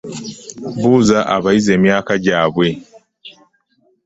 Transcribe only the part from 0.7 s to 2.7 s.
Buuza abayizi emyaka gyabwe.